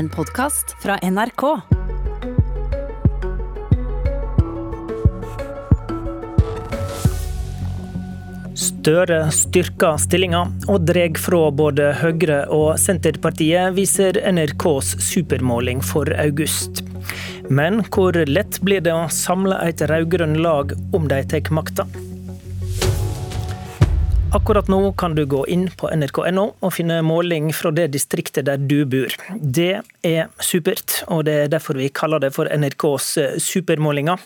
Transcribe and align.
En 0.00 0.08
podkast 0.08 0.70
fra 0.80 0.94
NRK. 1.04 1.42
Støre 8.56 9.18
styrker 9.28 10.00
stillinga 10.00 10.46
og 10.72 10.86
dreg 10.88 11.20
fra 11.20 11.42
både 11.52 11.90
Høyre 12.00 12.46
og 12.48 12.78
Senterpartiet, 12.80 13.74
viser 13.76 14.16
NRKs 14.24 14.94
supermåling 15.04 15.84
for 15.84 16.08
august. 16.16 16.80
Men 17.52 17.82
hvor 17.92 18.16
lett 18.24 18.56
blir 18.64 18.80
det 18.80 18.96
å 18.96 19.10
samle 19.12 19.60
et 19.68 19.84
rød-grønn 19.84 20.40
lag 20.40 20.72
om 20.96 21.12
de 21.12 21.20
tar 21.28 21.52
makta? 21.52 21.84
Akkurat 24.30 24.68
nå 24.70 24.92
kan 24.94 25.16
du 25.18 25.24
gå 25.26 25.40
inn 25.50 25.64
på 25.74 25.88
nrk.no 25.90 26.44
og 26.62 26.70
finne 26.76 27.00
måling 27.02 27.48
fra 27.56 27.72
det 27.74 27.88
distriktet 27.96 28.46
der 28.46 28.60
du 28.62 28.84
bor. 28.86 29.10
Det 29.34 29.82
er 30.06 30.28
supert, 30.38 31.02
og 31.10 31.26
det 31.26 31.34
er 31.34 31.50
derfor 31.50 31.74
vi 31.80 31.88
kaller 31.90 32.22
det 32.22 32.30
for 32.36 32.46
NRKs 32.46 33.40
supermålinger. 33.42 34.22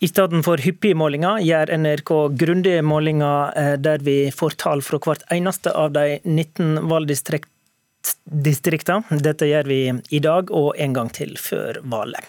I 0.00 0.08
stedet 0.08 0.40
for 0.46 0.56
hyppige 0.64 0.96
målinger 0.96 1.44
gjør 1.44 1.76
NRK 1.76 2.12
grundige 2.40 2.80
målinger 2.86 3.52
eh, 3.58 3.76
der 3.76 3.98
vi 4.06 4.30
får 4.32 4.50
tall 4.62 4.80
fra 4.86 4.98
hvert 5.04 5.22
eneste 5.34 5.72
av 5.76 5.92
de 5.92 6.20
19 6.24 6.88
valgdistriktene. 6.88 9.04
Dette 9.28 9.46
gjør 9.50 9.64
vi 9.68 9.92
i 9.92 10.20
dag 10.24 10.50
og 10.54 10.72
en 10.78 10.92
gang 10.96 11.10
til 11.12 11.36
før 11.36 11.82
valget. 11.84 12.24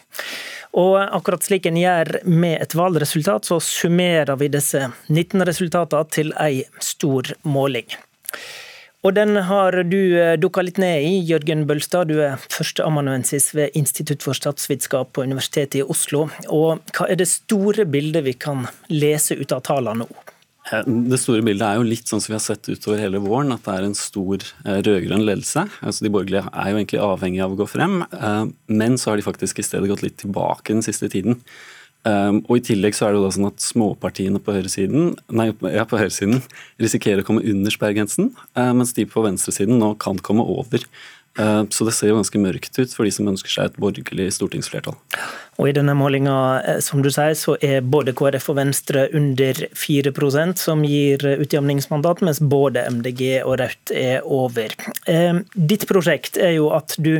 Og 0.77 0.99
akkurat 1.01 1.43
slik 1.43 1.65
en 1.65 1.79
gjør 1.79 2.19
med 2.29 2.59
et 2.61 2.75
valgresultat, 2.77 3.47
så 3.47 3.57
summerer 3.63 4.37
vi 4.37 4.51
disse 4.53 4.91
19 5.09 5.45
resultatene 5.49 6.13
til 6.13 6.33
ei 6.37 6.63
stor 6.83 7.33
måling. 7.41 7.89
Og 8.99 9.15
den 9.15 9.37
har 9.47 9.77
du 9.87 9.99
eh, 10.19 10.35
dukka 10.35 10.61
litt 10.65 10.79
ned 10.81 11.05
i, 11.07 11.13
Jørgen 11.23 11.63
Bølstad. 11.69 12.09
Du 12.11 12.19
er 12.19 12.41
førsteamanuensis 12.51 13.53
ved 13.55 13.77
Institutt 13.79 14.25
for 14.25 14.35
statsvitenskap 14.35 15.13
på 15.15 15.23
Universitetet 15.23 15.79
i 15.79 15.85
Oslo. 15.87 16.25
Og 16.51 16.83
hva 16.91 17.07
er 17.07 17.21
det 17.21 17.29
store 17.31 17.87
bildet 17.87 18.27
vi 18.27 18.35
kan 18.35 18.67
lese 18.91 19.39
ut 19.39 19.55
av 19.55 19.63
tallene 19.69 20.03
nå? 20.03 20.25
Det 20.69 21.17
store 21.19 21.43
bildet 21.45 21.65
er 21.65 21.79
jo 21.79 21.87
litt 21.87 22.09
sånn 22.09 22.21
som 22.21 22.33
vi 22.33 22.37
har 22.37 22.43
sett 22.43 22.69
utover 22.69 23.01
hele 23.01 23.21
våren, 23.23 23.55
at 23.55 23.65
det 23.65 23.73
er 23.75 23.87
en 23.87 23.97
stor 23.97 24.43
eh, 24.43 24.79
rød-grønn 24.85 25.25
ledelse. 25.25 25.65
Altså 25.81 26.05
De 26.05 26.13
borgerlige 26.13 26.45
er 26.51 26.69
jo 26.69 26.77
egentlig 26.77 27.01
avhengige 27.05 27.47
av 27.47 27.55
å 27.55 27.59
gå 27.59 27.67
frem, 27.69 27.99
eh, 28.05 28.45
men 28.69 28.97
så 29.01 29.11
har 29.11 29.19
de 29.19 29.25
faktisk 29.25 29.61
i 29.61 29.65
stedet 29.65 29.89
gått 29.89 30.05
litt 30.05 30.19
tilbake 30.21 30.75
den 30.75 30.85
siste 30.85 31.11
tiden. 31.11 31.41
Og 32.07 32.53
I 32.55 32.61
tillegg 32.63 32.95
så 32.95 33.05
er 33.05 33.11
det 33.11 33.19
jo 33.19 33.25
da 33.25 33.31
sånn 33.35 33.47
at 33.49 33.59
småpartiene 33.59 34.39
på 34.39 34.53
høyresiden 34.55 35.17
nei, 35.35 35.49
ja, 35.67 35.83
på 35.83 35.97
høyresiden 35.99 36.39
risikerer 36.79 37.21
å 37.21 37.25
komme 37.27 37.43
under 37.43 37.75
sperregrensen, 37.75 38.29
mens 38.55 38.95
de 38.95 39.03
på 39.03 39.19
venstresiden 39.25 39.75
nå 39.81 39.89
kan 39.99 40.21
komme 40.23 40.45
over. 40.47 40.85
Uh, 41.39 41.63
så 41.71 41.87
det 41.87 41.95
ser 41.95 42.11
jo 42.11 42.17
ganske 42.19 42.41
mørkt 42.41 42.75
ut 42.79 42.95
for 42.95 43.07
de 43.07 43.13
som 43.15 43.29
ønsker 43.31 43.53
seg 43.53 43.69
et 43.69 43.79
borgerlig 43.79 44.27
stortingsflertall. 44.35 44.97
Og 45.59 45.67
I 45.67 45.75
denne 45.75 45.95
målinga 45.97 46.79
som 46.83 47.01
du 47.03 47.09
sier, 47.11 47.33
så 47.35 47.57
er 47.63 47.83
både 47.83 48.13
KrF 48.15 48.49
og 48.53 48.59
Venstre 48.61 49.07
under 49.15 49.57
4% 49.75 50.61
som 50.61 50.85
gir 50.87 51.25
utjamningsmandat, 51.35 52.23
mens 52.23 52.39
både 52.39 52.85
MDG 52.99 53.41
og 53.41 53.57
Rødt 53.59 53.95
er 53.95 54.23
over. 54.23 54.75
Uh, 55.07 55.41
ditt 55.55 55.87
prosjekt 55.89 56.39
er 56.39 56.57
jo 56.59 56.69
at 56.75 56.95
du 56.99 57.17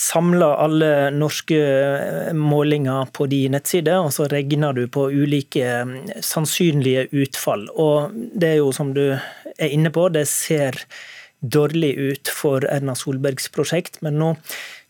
samler 0.00 0.56
alle 0.64 0.90
norske 1.12 1.58
eh, 1.60 2.32
målinger 2.36 3.10
på 3.12 3.26
din 3.30 3.52
nettside, 3.56 3.98
og 4.00 4.12
så 4.14 4.28
regner 4.30 4.76
du 4.76 4.86
på 4.92 5.08
ulike 5.12 5.82
sannsynlige 6.24 7.08
utfall. 7.12 7.66
Og 7.74 8.14
det 8.14 8.54
er 8.54 8.60
jo 8.62 8.70
som 8.76 8.94
du 8.96 9.04
er 9.12 9.68
inne 9.68 9.92
på, 9.92 10.08
det 10.12 10.26
ser 10.30 10.78
dårlig 11.40 11.94
ut 11.96 12.32
for 12.32 12.64
Erna 12.68 12.94
Solbergs 12.98 13.48
prosjekt, 13.54 14.00
men 14.04 14.18
nå, 14.20 14.34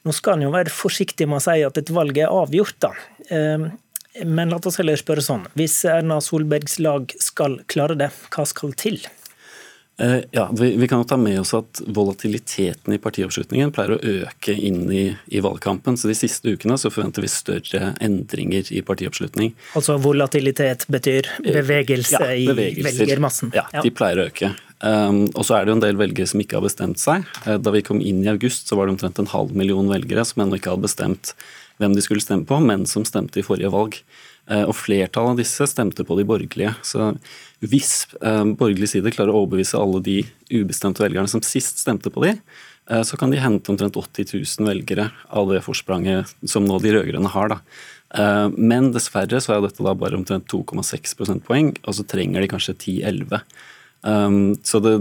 nå 0.07 0.15
skal 0.17 0.39
en 0.39 0.49
jo 0.49 0.55
være 0.55 0.73
forsiktig 0.75 1.29
med 1.29 1.41
å 1.41 1.45
si 1.45 1.63
at 1.67 1.79
et 1.79 1.95
valg 1.95 2.19
er 2.19 2.35
avgjort, 2.35 2.77
da. 2.83 2.93
Ehm, 3.31 3.71
men 4.27 4.51
la 4.51 4.59
oss 4.59 4.81
heller 4.81 4.99
spørre 4.99 5.23
sånn, 5.23 5.47
hvis 5.55 5.77
Erna 5.87 6.19
Solbergs 6.25 6.81
lag 6.83 7.13
skal 7.23 7.61
klare 7.71 7.95
det, 7.99 8.11
hva 8.35 8.47
skal 8.49 8.75
til? 8.75 8.99
Eh, 10.01 10.17
ja, 10.31 10.51
vi, 10.59 10.77
vi, 10.77 10.89
kan 10.89 11.03
jo 11.03 11.05
ta 11.05 11.17
med 11.21 11.41
oss 11.41 11.53
at 11.55 11.83
volatiliteten 11.87 12.95
i 12.95 12.99
partioppslutningen 13.03 13.73
pleier 13.75 13.99
å 13.99 13.99
øke 14.01 14.55
inn 14.55 14.87
i, 14.89 15.03
i, 15.29 15.43
valgkampen. 15.45 15.99
Så 16.01 16.09
de 16.09 16.17
siste 16.17 16.55
ukene 16.55 16.79
så 16.81 16.89
forventer 16.89 17.27
vi 17.27 17.29
større 17.29 17.93
endringer 18.01 18.73
i 18.73 18.81
partioppslutning. 18.87 19.53
Altså 19.77 19.99
volatilitet 20.01 20.87
betyr 20.89 21.29
eh, 21.45 21.53
bevegelse 21.59 22.23
ja, 22.23 22.33
i 22.33 22.49
velgermassen? 22.81 23.53
Ja, 23.57 23.67
de 23.77 23.93
pleier 23.93 24.23
å 24.23 24.27
øke. 24.31 24.55
Um, 24.81 25.27
og 25.37 25.45
så 25.45 25.59
er 25.59 25.67
det 25.67 25.75
jo 25.75 25.77
en 25.77 25.85
del 25.85 26.01
velgere 26.01 26.31
som 26.31 26.41
ikke 26.41 26.57
har 26.57 26.65
bestemt 26.65 27.03
seg. 27.03 27.29
Eh, 27.45 27.61
da 27.61 27.75
vi 27.75 27.85
kom 27.85 28.01
inn 28.01 28.25
i 28.25 28.33
august, 28.33 28.71
så 28.71 28.81
var 28.81 28.89
det 28.89 28.97
omtrent 28.97 29.21
en 29.21 29.29
halv 29.35 29.53
million 29.53 29.93
velgere 29.93 30.25
som 30.25 30.47
ennå 30.47 30.57
ikke 30.57 30.73
hadde 30.73 30.89
bestemt 30.89 31.35
hvem 31.81 31.93
de 31.97 32.05
skulle 32.05 32.25
stemme 32.25 32.49
på, 32.49 32.57
men 32.65 32.89
som 32.89 33.05
stemte 33.09 33.41
i 33.41 33.45
forrige 33.45 33.73
valg. 33.73 34.01
Uh, 34.49 34.65
og 34.65 34.75
flertallet 34.75 35.37
av 35.37 35.41
disse 35.43 35.67
stemte 35.71 36.07
på 36.07 36.17
de 36.19 36.25
borgerlige. 36.27 36.73
Så 36.87 37.13
hvis 37.61 38.07
eh, 38.25 38.45
borgerlig 38.57 38.89
side 38.89 39.13
klarer 39.13 39.35
å 39.35 39.43
overbevise 39.43 39.79
alle 39.79 40.01
de 40.05 40.17
ubestemte 40.49 41.03
velgerne 41.03 41.29
som 41.29 41.43
sist 41.45 41.83
stemte 41.83 42.09
på 42.13 42.23
de, 42.25 42.31
eh, 42.89 43.03
så 43.05 43.19
kan 43.21 43.33
de 43.33 43.41
hente 43.41 43.69
omtrent 43.73 43.99
80 44.01 44.33
000 44.33 44.71
velgere 44.71 45.11
av 45.29 45.53
det 45.53 45.61
forspranget 45.67 46.33
som 46.49 46.65
nå 46.65 46.79
de 46.81 46.95
rød-grønne 46.97 47.33
har. 47.35 47.53
Da. 47.53 47.59
Eh, 48.17 48.47
men 48.57 48.89
dessverre 48.95 49.43
så 49.45 49.59
er 49.59 49.67
dette 49.67 49.85
da 49.85 49.93
bare 49.93 50.17
omtrent 50.17 50.49
2,6 50.49 51.13
prosentpoeng, 51.19 51.75
og 51.85 51.99
så 51.99 52.07
trenger 52.09 52.41
de 52.41 52.49
kanskje 52.55 52.79
10-11. 52.79 53.45
Um, 54.01 54.57
så 54.65 54.81
det 54.81 54.95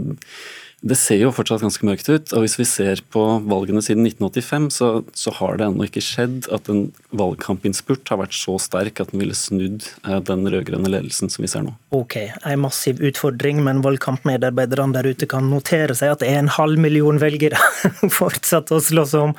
det 0.79 0.95
ser 0.95 1.19
jo 1.19 1.31
fortsatt 1.35 1.63
ganske 1.63 1.83
mørkt 1.83 2.07
ut. 2.07 2.31
og 2.31 2.45
Hvis 2.45 2.55
vi 2.59 2.65
ser 2.67 3.01
på 3.11 3.23
valgene 3.51 3.81
siden 3.83 4.05
1985, 4.07 4.69
så, 4.71 4.89
så 5.11 5.33
har 5.35 5.59
det 5.59 5.67
ennå 5.67 5.87
ikke 5.89 6.03
skjedd 6.03 6.47
at 6.55 6.69
en 6.71 6.85
valgkampinnspurt 7.19 8.07
har 8.07 8.21
vært 8.21 8.37
så 8.37 8.55
sterk 8.61 9.01
at 9.03 9.11
den 9.11 9.23
ville 9.23 9.35
snudd 9.35 9.83
eh, 10.07 10.19
den 10.23 10.47
rød-grønne 10.47 10.91
ledelsen 10.91 11.31
som 11.31 11.43
vi 11.43 11.51
ser 11.51 11.65
nå. 11.67 11.73
Ok, 11.95 12.15
en 12.47 12.63
massiv 12.63 13.01
utfordring, 13.03 13.59
men 13.65 13.83
valgkampmedarbeiderne 13.83 14.95
der 14.95 15.11
ute 15.11 15.27
kan 15.29 15.49
notere 15.51 15.97
seg 15.97 16.15
at 16.15 16.23
en 16.27 16.51
halv 16.55 16.79
million 16.79 17.19
velgere 17.19 17.59
fortsatt 18.19 18.71
å 18.71 18.79
slåss 18.83 19.17
om. 19.19 19.35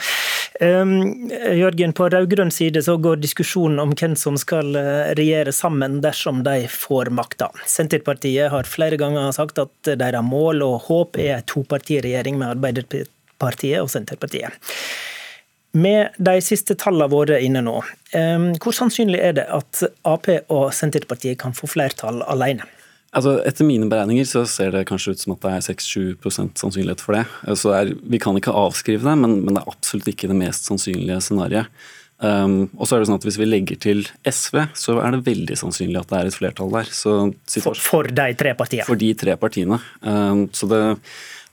Um, 0.61 1.31
Jørgen, 1.57 1.97
på 1.97 2.11
rød-grønn 2.13 2.53
side 2.53 2.85
så 2.85 2.99
går 3.01 3.23
diskusjonen 3.23 3.81
om 3.81 3.97
hvem 3.97 4.19
som 4.19 4.37
skal 4.41 4.77
eh, 4.77 5.15
regjere 5.17 5.57
sammen 5.57 6.03
dersom 6.05 6.45
de 6.45 6.69
får 6.69 7.09
makta. 7.17 7.49
Senterpartiet 7.65 8.53
har 8.53 8.69
flere 8.69 9.01
ganger 9.01 9.33
sagt 9.33 9.63
at 9.63 9.95
deres 9.97 10.27
mål 10.27 10.61
og 10.67 10.91
håp 10.91 11.17
er 11.17 11.30
en 11.37 11.47
topartiregjering 11.49 12.39
med 12.41 12.57
Arbeiderpartiet 12.57 13.81
og 13.83 13.91
Senterpartiet. 13.93 14.57
Med 15.73 16.17
de 16.19 16.41
siste 16.43 16.75
tallene 16.75 17.07
våre 17.13 17.39
inne 17.47 17.63
nå, 17.63 17.77
hvor 18.59 18.75
sannsynlig 18.75 19.21
er 19.23 19.37
det 19.39 19.47
at 19.55 19.85
Ap 20.09 20.27
og 20.51 20.73
Senterpartiet 20.75 21.39
kan 21.39 21.55
få 21.55 21.71
flertall 21.71 22.25
alene? 22.27 22.67
Altså, 23.11 23.41
etter 23.43 23.67
mine 23.67 23.89
beregninger 23.91 24.27
så 24.29 24.45
ser 24.47 24.71
det 24.75 24.85
kanskje 24.87 25.15
ut 25.15 25.23
som 25.23 25.33
at 25.35 25.43
det 25.43 25.53
er 25.57 25.65
6-7 25.75 26.29
sannsynlighet 26.31 27.03
for 27.03 27.19
det. 27.19 27.25
Så 27.59 27.73
er, 27.75 27.91
vi 28.07 28.21
kan 28.23 28.39
ikke 28.39 28.55
avskrive 28.55 29.03
det, 29.03 29.17
men, 29.19 29.41
men, 29.43 29.57
det 29.57 29.65
er 29.65 29.73
absolutt 29.73 30.11
ikke 30.13 30.31
det 30.31 30.39
mest 30.39 30.71
sannsynlige 30.71 31.19
scenarioet. 31.27 31.71
Um, 32.21 32.69
og 32.77 32.85
så 32.85 32.97
er 32.97 33.01
det 33.01 33.09
sånn 33.09 33.17
at 33.17 33.25
Hvis 33.25 33.39
vi 33.41 33.47
legger 33.49 33.79
til 33.81 34.03
SV, 34.29 34.59
så 34.77 34.99
er 35.01 35.15
det 35.15 35.23
veldig 35.25 35.57
sannsynlig 35.57 36.03
at 36.03 36.11
det 36.11 36.19
er 36.19 36.29
et 36.29 36.37
flertall 36.37 36.73
der. 36.75 36.91
For, 36.93 37.81
for, 37.81 38.11
de 38.13 38.27
tre 38.37 38.53
partiene? 38.59 38.85
For 38.89 39.01
de 39.01 39.11
tre 39.17 39.37
partiene. 39.41 39.81
Um, 40.05 40.45
så 40.53 40.69
det, 40.69 40.83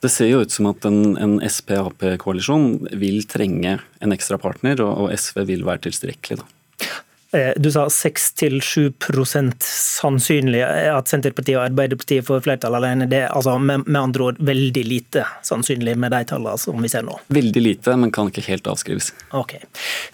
det, 0.03 0.11
ser 0.11 0.31
jo 0.31 0.43
ut 0.43 0.51
som 0.51 0.67
at 0.73 0.87
en, 0.89 1.15
en 1.23 1.37
Sp-Ap-koalisjon 1.47 2.89
vil 2.99 3.23
trenge 3.31 3.77
en 4.03 4.15
ekstra 4.15 4.39
partner, 4.41 4.83
og, 4.83 5.05
og 5.05 5.15
SV 5.15 5.45
vil 5.53 5.63
være 5.67 5.87
tilstrekkelig. 5.87 6.43
da. 6.43 6.97
Eh, 7.31 7.51
du 7.57 7.71
sa 7.71 7.85
6-7% 7.91 9.67
sannsynlig 9.67 10.61
at 10.63 11.11
Senterpartiet 11.11 11.57
og 11.59 11.65
Arbeiderpartiet 11.65 12.27
får 12.27 12.43
flertall 12.45 12.77
alene. 12.79 13.07
Det 13.11 13.25
er 13.25 13.33
altså 13.35 13.57
med, 13.59 13.83
med, 13.87 13.99
andre 13.99 14.29
ord 14.29 14.43
veldig 14.47 14.83
lite 14.87 15.25
sannsynlig 15.45 15.97
med 15.99 16.15
de 16.15 16.23
tallene 16.29 16.61
som 16.61 16.79
vi 16.83 16.91
ser 16.91 17.03
nå? 17.07 17.17
Veldig 17.35 17.63
lite, 17.63 17.97
men 17.99 18.13
kan 18.15 18.31
ikke 18.31 18.45
helt 18.47 18.69
avskrives. 18.71 19.11
Ok. 19.35 19.57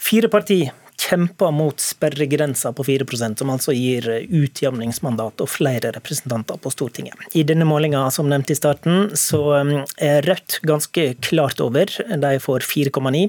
Fire 0.01 0.31
partier 0.33 0.73
kjemper 1.13 1.51
mot 1.53 1.79
sperregrensa 1.79 2.73
på 2.73 2.83
4% 2.83 3.39
som 3.39 3.51
altså 3.53 3.73
gir 3.75 4.07
utjamningsmandat 4.33 5.43
og 5.43 5.51
flere 5.51 5.93
representanter 5.93 6.57
på 6.57 6.71
Stortinget. 6.73 7.27
I 7.37 7.45
denne 7.45 7.67
målinga 7.69 8.01
som 8.13 8.29
nevnt 8.31 8.49
i 8.49 8.57
starten, 8.57 9.11
så 9.19 9.41
um, 9.61 9.73
er 10.01 10.25
Rødt 10.25 10.59
ganske 10.65 11.13
klart 11.21 11.61
over. 11.61 11.89
De 12.23 12.33
får 12.41 12.65
4,9. 12.65 13.27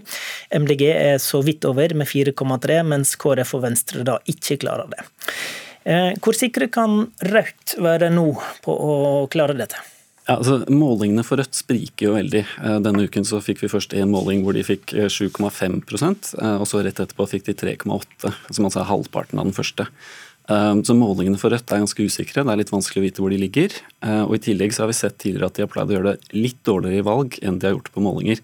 MDG 0.64 0.84
er 0.94 1.18
så 1.22 1.42
vidt 1.44 1.66
over 1.68 1.94
med 1.98 2.08
4,3, 2.08 2.80
mens 2.88 3.14
KrF 3.20 3.56
og 3.58 3.66
Venstre 3.66 4.04
da 4.06 4.18
ikke 4.30 4.60
klarer 4.64 4.88
det. 4.94 5.04
Eh, 5.84 6.12
hvor 6.24 6.36
sikre 6.36 6.70
kan 6.72 7.10
Rødt 7.20 7.76
være 7.84 8.08
nå 8.14 8.30
på 8.64 8.72
å 8.72 8.94
klare 9.32 9.56
dette? 9.58 9.82
Ja, 10.24 10.38
altså 10.38 10.62
Målingene 10.72 11.22
for 11.26 11.36
Rødt 11.36 11.56
spriker 11.56 12.06
jo 12.08 12.14
veldig. 12.16 12.40
Eh, 12.64 12.76
denne 12.84 13.04
uken 13.04 13.26
så 13.28 13.42
fikk 13.44 13.60
vi 13.60 13.68
først 13.68 13.92
en 13.98 14.12
måling 14.12 14.40
hvor 14.44 14.56
de 14.56 14.62
fikk 14.64 14.94
7,5 15.12 15.50
eh, 15.52 15.74
eh, 16.40 16.54
og 16.56 16.64
så 16.70 16.80
rett 16.84 17.02
etterpå 17.02 17.26
fikk 17.28 17.50
de 17.50 17.56
3,8 17.60 18.32
som 18.48 18.64
altså 18.64 18.80
er 18.80 18.88
halvparten 18.88 19.40
av 19.40 19.50
den 19.50 19.56
første. 19.56 19.88
Så 20.44 20.92
Målingene 20.92 21.38
for 21.40 21.48
Rødt 21.48 21.70
er 21.72 21.80
ganske 21.80 22.04
usikre. 22.04 22.42
Det 22.44 22.52
er 22.52 22.58
litt 22.60 22.72
vanskelig 22.72 23.00
å 23.00 23.04
vite 23.06 23.22
hvor 23.24 23.32
de 23.32 23.38
ligger. 23.40 23.72
Og 24.26 24.34
I 24.36 24.42
tillegg 24.44 24.74
så 24.76 24.82
har 24.82 24.90
vi 24.90 24.96
sett 24.98 25.14
tidligere 25.16 25.48
at 25.48 25.56
de 25.56 25.62
har 25.64 25.70
pleid 25.72 25.88
å 25.88 25.94
gjøre 25.94 26.10
det 26.10 26.36
litt 26.36 26.58
dårligere 26.68 27.00
i 27.00 27.06
valg 27.06 27.38
enn 27.40 27.56
de 27.56 27.64
har 27.64 27.72
gjort 27.72 27.88
på 27.94 28.02
målinger. 28.04 28.42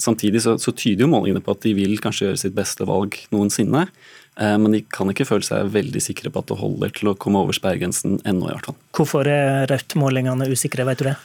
Samtidig 0.00 0.40
så, 0.40 0.54
så, 0.56 0.72
tyder 0.72 1.04
jo 1.04 1.10
målingene 1.12 1.44
på 1.44 1.52
at 1.52 1.60
de 1.66 1.74
vil 1.76 2.00
kanskje 2.00 2.30
gjøre 2.30 2.40
sitt 2.46 2.56
beste 2.56 2.88
valg 2.88 3.18
noensinne. 3.28 3.90
Uh, 4.38 4.56
men 4.60 4.76
de 4.76 4.84
kan 4.92 5.10
ikke 5.10 5.26
føle 5.28 5.46
seg 5.46 5.72
veldig 5.74 6.02
sikre 6.04 6.32
på 6.32 6.42
at 6.42 6.52
det 6.52 6.60
holder 6.60 6.94
til 6.96 7.12
å 7.12 7.16
komme 7.18 7.42
over 7.42 7.56
sperregrensen 7.56 8.20
ennå, 8.28 8.48
i 8.48 8.54
hvert 8.54 8.70
fall. 8.70 8.78
Hvorfor 8.96 9.28
er 9.30 9.66
Rødt-målingene 9.70 10.48
usikre, 10.52 10.86
vet 10.88 11.02
du 11.02 11.10
det? 11.10 11.18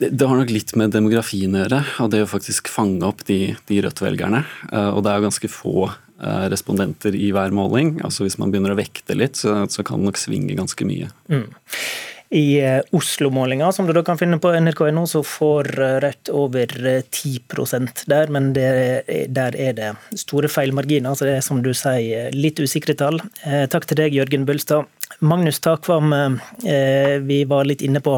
Det, 0.00 0.24
har 0.24 0.38
nok 0.38 0.48
litt 0.48 0.72
med 0.80 0.94
demografien 0.94 1.52
å 1.52 1.60
gjøre, 1.60 1.82
og 2.00 2.08
det 2.14 2.22
å 2.24 2.30
faktisk 2.30 2.70
fange 2.72 3.04
opp 3.04 3.20
de, 3.28 3.52
de 3.68 3.82
Rødt-velgerne. 3.84 4.40
Uh, 4.70 4.94
og 4.94 5.04
det 5.04 5.12
er 5.12 5.20
jo 5.20 5.26
ganske 5.26 5.50
få 5.52 5.76
uh, 5.90 6.46
respondenter 6.52 7.16
i 7.18 7.28
hver 7.36 7.52
måling. 7.52 7.98
altså 8.06 8.24
Hvis 8.24 8.38
man 8.40 8.54
begynner 8.54 8.72
å 8.72 8.80
vekte 8.80 9.16
litt, 9.18 9.36
så, 9.40 9.64
så 9.68 9.84
kan 9.84 10.00
det 10.00 10.08
nok 10.08 10.20
svinge 10.20 10.56
ganske 10.56 10.88
mye. 10.88 11.10
Mm. 11.28 11.50
I 12.34 12.60
eh, 12.60 12.80
Oslo-målinga, 12.90 13.72
som 13.72 13.86
du 13.86 13.92
da 13.94 14.02
kan 14.02 14.18
finne 14.18 14.40
på 14.42 14.50
nrk.no, 14.58 15.04
så 15.06 15.20
får 15.22 15.68
eh, 15.78 15.98
Rødt 16.02 16.30
over 16.34 16.66
10 16.66 17.34
eh, 17.38 17.84
der, 18.10 18.30
men 18.34 18.48
det, 18.56 18.70
der 19.30 19.54
er 19.54 19.76
det 19.76 19.90
store 20.18 20.48
feilmarginer. 20.50 21.14
Så 21.14 21.28
det 21.28 21.36
er 21.38 21.44
som 21.46 21.60
du 21.62 21.70
sier, 21.78 22.34
litt 22.34 22.58
usikre 22.58 22.96
tall. 22.98 23.20
Takk 23.70 23.86
til 23.86 24.00
deg, 24.00 24.16
Jørgen 24.18 24.46
Bølstad. 24.48 24.90
Magnus 25.22 25.60
Takvam, 25.62 26.10
vi 27.22 27.36
var 27.46 27.68
litt 27.68 27.84
inne 27.86 28.00
på 28.02 28.16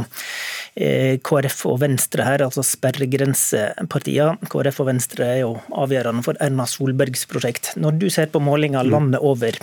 KrF 1.29 1.59
og 1.69 1.81
Venstre 1.83 2.25
her, 2.25 2.45
altså 2.47 2.65
sperregrensepartiene. 2.65 4.49
KrF 4.53 4.81
og 4.81 4.89
Venstre 4.89 5.29
er 5.35 5.43
jo 5.43 5.51
avgjørende 5.77 6.25
for 6.25 6.41
Erna 6.41 6.65
Solbergs 6.71 7.27
prosjekt. 7.29 7.75
Når 7.77 8.01
du 8.01 8.09
ser 8.15 8.33
på 8.33 8.41
målinger 8.41 8.89
landet 8.89 9.21
over, 9.21 9.61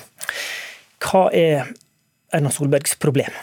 hva 1.07 1.25
er 1.33 1.73
Erna 2.35 2.53
Solbergs 2.53 2.99
problem? 3.01 3.33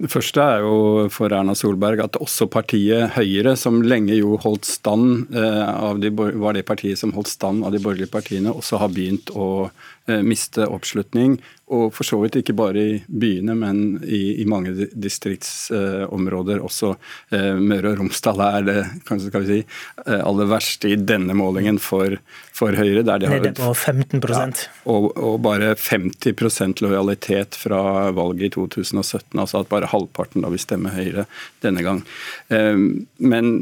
Det 0.00 0.08
første 0.08 0.40
er 0.40 0.62
jo 0.64 1.08
for 1.12 1.28
Erna 1.28 1.52
Solberg 1.52 2.00
at 2.00 2.16
også 2.16 2.46
partiet 2.48 3.12
Høyre, 3.18 3.52
som 3.60 3.82
lenge 3.84 4.16
jo 4.16 4.38
holdt 4.40 4.64
stand 4.64 5.28
av 5.36 6.00
de, 6.00 6.08
var 6.16 6.56
det 6.56 6.64
partiet 6.68 6.96
som 6.96 7.12
holdt 7.12 7.28
stand 7.28 7.66
av 7.68 7.74
de 7.74 7.82
borgerlige 7.84 8.08
partiene, 8.08 8.54
også 8.54 8.80
har 8.80 8.94
begynt 8.94 9.28
å 9.36 9.68
eh, 9.68 9.90
miste 10.06 10.64
oppslutning 10.66 11.36
og 11.70 11.92
for 11.94 12.06
så 12.06 12.18
vidt 12.18 12.40
ikke 12.40 12.54
bare 12.58 12.82
i 12.82 12.94
byene, 13.06 13.54
men 13.58 13.80
i, 14.02 14.42
i 14.42 14.46
mange 14.48 14.72
distriktsområder 14.90 16.58
eh, 16.58 16.64
også. 16.66 16.94
Eh, 17.30 17.60
Møre 17.62 17.92
og 17.92 18.00
Romsdal 18.00 18.42
er 18.42 18.64
det 18.66 18.78
kanskje 19.06 19.30
skal 19.30 19.44
vi 19.44 19.50
si, 19.50 19.58
uh, 20.02 20.18
aller 20.18 20.50
verste 20.50 20.90
i 20.90 20.96
denne 20.98 21.36
målingen 21.38 21.78
for, 21.82 22.16
for 22.56 22.74
Høyre. 22.74 23.04
Der 23.06 23.22
de 23.22 23.30
har, 23.30 23.38
Nede 23.38 23.54
på 23.54 23.70
15 23.70 24.18
ja, 24.32 24.48
og, 24.90 25.12
og, 25.14 25.36
bare 25.46 25.76
50% 25.78 26.82
lojalitet 26.82 27.58
fra 27.60 28.10
valget 28.16 28.50
i 28.50 28.54
2017. 28.56 29.38
Altså 29.38 29.62
at 29.62 29.70
bare 29.70 29.92
halvparten 29.92 30.42
da 30.42 30.50
vil 30.50 30.62
stemme 30.62 30.94
Høyre 30.96 31.28
denne 31.62 31.86
gang. 31.86 32.02
men 32.50 33.52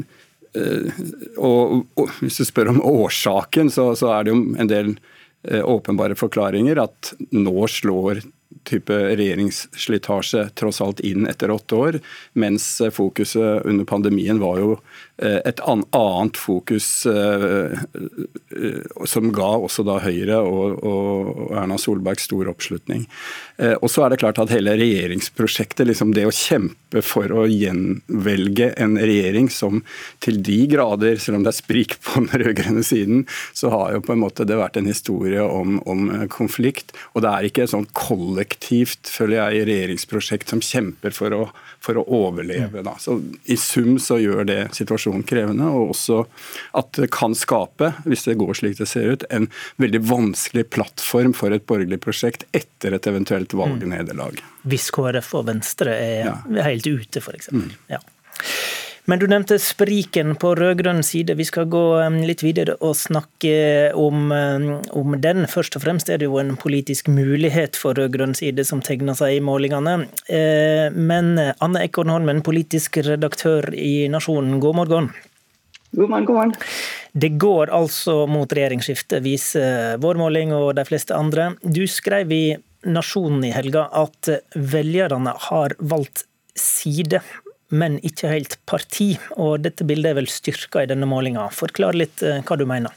og, 1.37 1.85
og, 1.93 2.09
hvis 2.23 2.41
du 2.41 2.47
spør 2.47 2.71
om 2.71 2.81
årsaken, 2.81 3.69
så, 3.69 3.91
så 3.95 4.09
er 4.15 4.25
det 4.25 4.33
jo 4.33 4.41
en 4.57 4.71
del 4.71 4.95
Eh, 4.97 5.18
åpenbare 5.47 6.17
forklaringer 6.19 6.81
at 6.83 7.13
nå 7.31 7.67
slår 7.71 8.19
type 8.67 8.93
regjeringsslitasje 8.93 10.49
tross 10.59 10.81
alt 10.81 11.03
inn 11.05 11.27
etter 11.29 11.51
åtte 11.53 11.75
år, 11.75 11.99
mens 12.33 12.65
fokuset 12.95 13.65
under 13.69 13.87
pandemien 13.89 14.41
var 14.41 14.59
jo 14.61 14.73
Eh, 15.19 15.39
et 15.45 15.59
annet 15.67 16.37
fokus 16.39 16.87
eh, 17.09 17.73
eh, 18.55 19.05
som 19.09 19.31
ga 19.35 19.49
også 19.59 19.83
da 19.87 19.97
Høyre 19.99 20.39
og, 20.39 21.49
Erna 21.59 21.75
Solberg 21.81 22.21
stor 22.23 22.47
oppslutning. 22.51 23.05
Og 23.59 23.89
så 23.91 24.05
er 24.05 24.13
det 24.13 24.19
klart 24.21 24.37
at 24.39 24.51
hele 24.53 24.77
regjeringsprosjektet, 24.79 25.83
liksom 25.89 26.13
det 26.15 26.23
å 26.27 26.31
kjempe 26.31 27.01
for 27.03 27.31
å 27.35 27.43
gjenvelge 27.49 28.69
en 28.79 28.95
regjering 28.95 29.49
som 29.51 29.81
til 30.23 30.37
de 30.45 30.61
grader, 30.71 31.19
selv 31.19 31.39
om 31.39 31.43
det 31.43 31.51
er 31.51 31.57
sprik 31.57 31.97
på 32.05 32.21
den 32.21 32.29
rød-grønne 32.39 32.85
siden, 32.87 33.25
så 33.51 33.73
har 33.73 33.97
jo 33.97 34.03
på 34.05 34.15
en 34.15 34.21
måte 34.23 34.47
det 34.47 34.59
vært 34.59 34.79
en 34.79 34.87
historie 34.87 35.43
om, 35.43 35.81
om 35.89 36.07
konflikt. 36.31 36.93
Og 37.11 37.25
det 37.25 37.33
er 37.33 37.49
ikke 37.49 37.65
et 37.65 37.73
sånt 37.73 37.91
kollektivt, 37.97 38.48
føler 39.09 39.39
jeg, 39.39 39.65
regjeringsprosjekt 39.69 40.53
som 40.53 40.63
kjemper 40.63 41.15
for 41.15 41.35
å, 41.35 41.43
for 41.83 41.99
å 41.99 42.05
overleve. 42.05 42.83
Da. 42.85 42.95
Så 43.01 43.19
I 43.49 43.57
sum 43.59 43.97
så 44.01 44.19
gjør 44.21 44.47
det 44.49 44.61
situasjonen 44.77 44.99
situasjonen 44.99 45.23
krevende, 45.23 45.67
og 45.69 45.93
også 45.93 46.23
at 46.77 46.91
det 46.97 47.09
kan 47.11 47.35
skape, 47.35 47.93
hvis 48.05 48.25
det 48.27 48.37
går 48.39 48.53
slik 48.57 48.77
det 48.79 48.87
ser 48.89 49.13
ut, 49.13 49.23
en 49.29 49.49
veldig 49.77 50.01
vanskelig 50.09 50.69
plattform 50.69 51.33
for 51.33 51.51
et 51.51 51.65
borgerlig 51.65 51.99
prosjekt 52.01 52.45
etter 52.53 52.93
et 52.93 53.07
eventuelt 53.07 53.53
valgnederlag. 53.53 54.41
Hvis 54.63 54.89
KrF 54.91 55.33
og 55.39 55.47
Venstre 55.49 55.95
er 55.95 56.25
ja. 56.29 56.37
helt 56.65 56.87
ute, 56.87 57.19
f.eks. 57.19 57.51
Mm. 57.51 57.71
Ja. 57.89 57.99
Men 59.09 59.17
du 59.17 59.25
nevnte 59.25 59.55
spriken 59.57 60.35
på 60.37 60.51
rød-grønn 60.59 60.99
side. 61.03 61.33
Vi 61.33 61.45
skal 61.47 61.65
gå 61.71 61.81
litt 62.29 62.43
videre 62.45 62.75
og 62.85 62.93
snakke 62.99 63.53
om, 63.97 64.29
om, 64.29 65.15
den. 65.23 65.47
Først 65.49 65.79
og 65.79 65.81
fremst 65.81 66.11
er 66.13 66.21
det 66.21 66.27
jo 66.27 66.37
en 66.37 66.51
politisk 66.59 67.09
mulighet 67.09 67.79
for 67.79 67.97
rød-grønn 67.97 68.35
side 68.37 68.67
som 68.69 68.83
tegner 68.85 69.17
seg 69.17 69.39
i 69.39 69.41
målingene. 69.41 69.95
Eh, 70.29 70.93
men 70.93 71.41
Anne 71.41 71.87
Ekorn 71.87 72.13
Holmen, 72.13 72.43
politisk 72.45 73.01
redaktør 73.07 73.71
i 73.73 74.05
Nasjonen, 74.13 74.59
god 74.61 74.77
morgen. 74.83 75.09
God 75.97 76.13
morgen, 76.13 76.29
god 76.29 76.41
morgen. 76.43 76.55
Det 77.17 77.33
går 77.41 77.73
altså 77.73 78.27
mot 78.29 78.53
regjeringsskifte, 78.53 79.23
viser 79.25 79.97
vår 80.05 80.21
måling 80.21 80.53
og 80.53 80.75
de 80.77 80.85
fleste 80.85 81.17
andre. 81.17 81.55
Du 81.65 81.87
skrev 81.89 82.29
i 82.29 82.43
Nasjonen 82.85 83.41
i 83.49 83.55
helga 83.57 83.89
at 84.05 84.35
velgerne 84.53 85.33
har 85.49 85.79
valgt 85.81 86.27
side 86.53 87.23
men 87.69 87.99
ikke 88.05 88.31
helt 88.31 88.57
parti. 88.69 89.13
Og 89.37 89.61
dette 89.63 89.85
bildet 89.87 90.13
er 90.13 90.19
vel 90.21 90.29
styrka 90.31 90.83
i 90.83 90.89
denne 90.89 91.09
målinga. 91.09 91.47
Forklar 91.53 91.97
litt 91.97 92.23
eh, 92.25 92.41
hva 92.45 92.57
du 92.59 92.65
mener. 92.69 92.93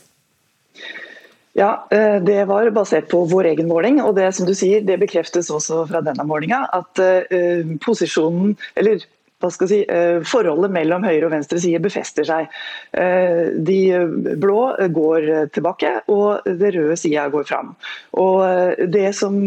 Ja, 1.58 1.86
eh, 1.92 2.18
Det 2.24 2.44
var 2.48 2.70
basert 2.72 3.10
på 3.12 3.24
vår 3.28 3.52
egen 3.52 3.68
måling, 3.68 4.00
og 4.00 4.16
det 4.16 4.30
som 4.34 4.48
du 4.48 4.54
sier, 4.56 4.84
det 4.84 5.00
bekreftes 5.02 5.52
også 5.52 5.84
fra 5.90 6.00
denne 6.04 6.24
målinga. 6.24 6.64
At 6.72 7.02
uh, 7.02 7.74
posisjonen, 7.84 8.56
eller 8.80 9.04
si, 9.42 9.82
forholdet 10.30 10.70
mellom 10.70 11.02
høyre 11.02 11.26
og 11.26 11.32
venstre 11.32 11.58
side 11.58 11.80
befester 11.82 12.22
seg. 12.22 12.46
De 13.66 13.78
blå 14.38 14.60
går 14.94 15.26
tilbake, 15.50 15.90
og 16.14 16.46
det 16.46 16.70
røde 16.76 16.94
sida 17.00 17.24
går 17.26 17.48
fram. 17.48 17.72
Det, 18.94 19.08
som, 19.18 19.40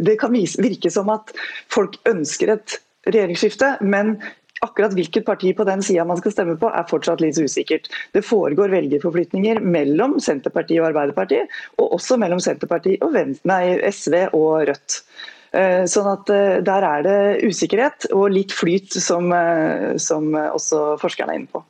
det 0.00 0.16
kan 0.16 0.32
virke 0.32 0.88
som 0.88 1.12
at 1.12 1.28
folk 1.68 2.00
ønsker 2.08 2.54
et 2.56 2.78
regjeringsskifte, 3.06 3.76
men 3.86 4.16
akkurat 4.64 4.94
hvilket 4.96 5.26
parti 5.26 5.52
på 5.56 5.66
den 5.68 5.82
sida 5.84 6.04
man 6.08 6.18
skal 6.20 6.32
stemme 6.32 6.56
på, 6.60 6.70
er 6.72 6.88
fortsatt 6.90 7.22
litt 7.22 7.38
usikkert. 7.38 7.90
Det 8.16 8.24
foregår 8.24 8.72
velgerforflytninger 8.72 9.60
mellom 9.64 10.16
Senterpartiet 10.22 10.80
og 10.80 10.90
Arbeiderpartiet, 10.90 11.52
og 11.80 11.98
også 11.98 12.18
mellom 12.20 12.40
Senterpartiet 12.42 13.04
og 13.04 13.14
Venstre, 13.16 13.50
nei, 13.52 13.76
SV 13.92 14.22
og 14.32 14.66
Rødt. 14.70 15.00
Eh, 15.56 15.84
sånn 15.88 16.08
at 16.10 16.30
eh, 16.32 16.58
Der 16.64 16.84
er 16.84 17.04
det 17.06 17.18
usikkerhet 17.46 18.08
og 18.12 18.28
litt 18.34 18.52
flyt, 18.54 18.92
som, 19.00 19.30
eh, 19.32 19.94
som, 20.02 20.28
også 20.36 20.96
forskerne 21.00 21.32
er 21.32 21.40
inne 21.40 21.52
på. 21.52 21.62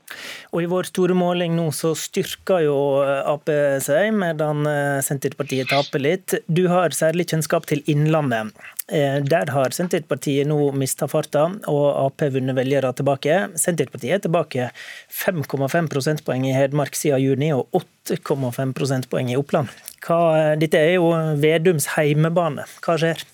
Og 0.54 0.62
I 0.62 0.68
vår 0.70 0.88
store 0.90 1.14
måling 1.18 1.54
nå 1.56 1.68
så 1.76 1.92
styrker 1.98 2.64
jo 2.64 2.76
Ap 3.04 3.50
seg, 3.84 4.14
medan 4.16 4.64
Senterpartiet 5.04 5.68
taper 5.70 6.02
litt. 6.02 6.34
Du 6.48 6.64
har 6.72 6.94
særlig 6.96 7.28
kjennskap 7.30 7.66
til 7.68 7.82
Innlandet. 7.90 8.54
Der 8.86 9.50
har 9.52 9.74
Senterpartiet 9.74 10.48
nå 10.48 10.70
mista 10.78 11.08
farta, 11.10 11.44
og 11.68 11.86
Ap 12.06 12.24
vunnet 12.32 12.56
velgere 12.56 12.94
tilbake. 12.96 13.38
Senterpartiet 13.60 14.16
er 14.16 14.24
tilbake 14.24 14.70
5,5 15.12 15.90
prosentpoeng 15.92 16.48
i 16.48 16.56
Hedmark 16.56 16.96
siden 16.96 17.22
juni, 17.26 17.52
og 17.52 17.68
8,5 17.76 18.74
prosentpoeng 18.78 19.34
i 19.34 19.38
Oppland. 19.38 19.70
Hva, 20.06 20.56
dette 20.58 20.80
er 20.80 20.96
jo 20.96 21.12
Vedums 21.42 21.92
heimebane. 21.98 22.66
Hva 22.86 22.98
skjer? 23.02 23.26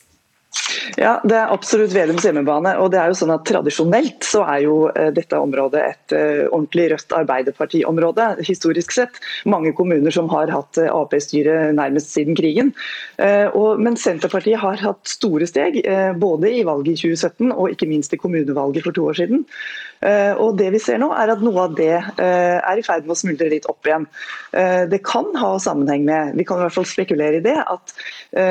Ja, 0.97 1.21
Det 1.25 1.37
er 1.37 1.53
absolutt 1.53 1.95
Vedums 1.95 2.25
hjemmebane. 2.27 2.75
og 2.79 2.91
det 2.93 3.01
er 3.01 3.11
jo 3.11 3.19
sånn 3.19 3.35
at 3.35 3.45
Tradisjonelt 3.47 4.25
så 4.27 4.43
er 4.49 4.63
jo 4.65 4.77
eh, 4.91 5.11
dette 5.15 5.39
området 5.39 5.83
et 5.83 6.15
eh, 6.17 6.43
ordentlig 6.49 6.91
rødt 6.93 7.15
Arbeiderparti-område, 7.17 8.29
historisk 8.47 8.95
sett. 8.95 9.21
Mange 9.47 9.73
kommuner 9.77 10.15
som 10.15 10.29
har 10.33 10.53
hatt 10.53 10.81
eh, 10.81 10.91
Ap-styre 10.93 11.73
nærmest 11.77 12.13
siden 12.13 12.37
krigen. 12.39 12.73
Men 13.19 13.97
Senterpartiet 13.99 14.61
har 14.61 14.81
hatt 14.81 15.09
store 15.09 15.47
steg, 15.49 15.79
både 16.21 16.51
i 16.51 16.63
valget 16.67 16.97
i 16.97 17.13
2017 17.13 17.53
og 17.53 17.73
ikke 17.73 17.89
minst 17.91 18.15
i 18.15 18.19
kommunevalget 18.21 18.85
for 18.87 18.97
to 18.97 19.05
år 19.11 19.19
siden. 19.19 19.45
Og 20.43 20.57
det 20.59 20.71
vi 20.75 20.81
ser 20.83 20.99
nå 20.99 21.11
er 21.15 21.31
at 21.33 21.43
Noe 21.45 21.67
av 21.67 21.77
det 21.79 21.93
er 21.93 22.79
i 22.79 22.85
ferd 22.85 23.07
med 23.07 23.15
å 23.15 23.19
smuldre 23.19 23.51
litt 23.53 23.69
opp 23.71 23.87
igjen. 23.87 24.07
Det 24.91 25.01
kan 25.07 25.29
ha 25.39 25.53
sammenheng 25.63 26.07
med, 26.09 26.35
vi 26.39 26.47
kan 26.49 26.61
i 26.61 26.67
hvert 26.67 26.77
fall 26.77 26.89
spekulere 26.89 27.39
i 27.39 27.45
det, 27.45 27.57
at 27.61 27.95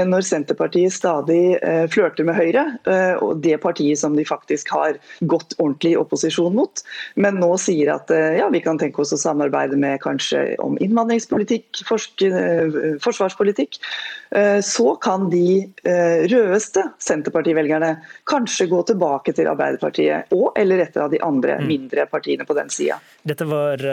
når 0.07 0.27
Senterpartiet 0.27 0.95
stadig 0.95 1.57
flørter 1.91 2.20
med 2.27 2.37
Høyre, 2.37 2.63
eh, 2.89 3.13
og 3.21 3.41
det 3.43 3.57
partiet 3.63 3.99
som 3.99 4.15
de 4.17 4.25
faktisk 4.27 4.71
har 4.73 4.97
gått 5.29 5.55
ordentlig 5.57 5.93
i 5.93 5.99
opposisjon 5.99 6.55
mot, 6.55 6.83
men 7.15 7.39
nå 7.41 7.51
sier 7.61 7.93
at 7.95 8.11
eh, 8.13 8.37
ja, 8.39 8.49
vi 8.53 8.63
kan 8.63 8.79
tenke 8.81 9.03
oss 9.03 9.13
å 9.15 9.19
samarbeide 9.19 9.79
med 9.79 10.01
kanskje 10.03 10.55
om 10.63 10.77
innvandringspolitikk, 10.81 11.83
eh, 12.27 12.79
forsvarspolitikk, 13.03 13.79
så 14.63 14.93
kan 15.03 15.25
de 15.27 15.65
rødeste 16.31 16.85
Senterparti-velgerne 17.03 17.89
kanskje 18.31 18.69
gå 18.71 18.77
tilbake 18.87 19.33
til 19.35 19.49
Arbeiderpartiet 19.51 20.31
og 20.31 20.55
eller 20.55 20.85
et 20.85 20.95
av 20.95 21.09
de 21.11 21.19
andre 21.19 21.57
mm. 21.59 21.65
mindre 21.67 22.05
partiene 22.07 22.47
på 22.47 22.55
den 22.55 22.71
sida. 22.71 22.95
Dette 23.27 23.43
var 23.49 23.83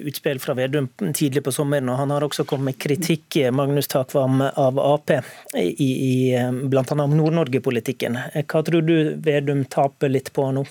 utspill 0.00 0.42
fra 0.42 0.56
Vedum 0.58 0.88
tidlig 1.14 1.44
på 1.46 1.54
sommeren, 1.54 1.86
og 1.92 2.00
han 2.00 2.10
har 2.16 2.26
også 2.26 2.42
kommet 2.50 2.72
med 2.72 2.80
kritikk 2.82 3.38
Magnus 3.54 3.86
Takvam 3.92 4.42
av 4.42 4.80
Ap, 4.82 5.14
i, 5.54 5.86
i 5.86 6.34
bl.a. 6.66 6.82
om 7.06 7.14
Nord-Norge-politikken. 7.66 8.18
Hva 8.46 8.62
tror 8.62 8.82
du 8.82 9.16
Vedum 9.16 9.64
taper 9.64 10.08
litt 10.08 10.32
på 10.32 10.50
nå? 10.52 10.64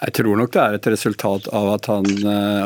Jeg 0.00 0.12
tror 0.16 0.36
nok 0.36 0.52
det 0.52 0.60
er 0.60 0.74
et 0.74 0.86
resultat 0.86 1.48
av 1.52 1.74
at 1.74 1.86
han 1.86 2.06